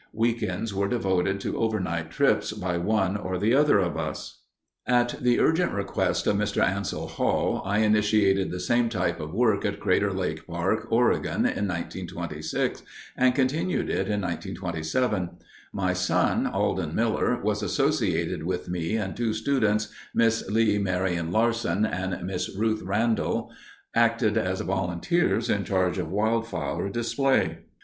[0.13, 4.39] Week ends were devoted to overnight trips by one or the other of us.
[4.87, 6.63] At the urgent request of Mr.
[6.65, 11.67] Ansel Hall I initiated the same type of work at Crater Lake Park, Oregon, in
[11.67, 12.81] 1926
[13.15, 15.37] and continued it in 1927.
[15.71, 21.85] My son, Alden Miller, was associated with me and two students, Miss Leigh Marian Larson
[21.85, 23.51] and Miss Ruth Randall,
[23.93, 27.59] acted as volunteers in charge of wildflower display.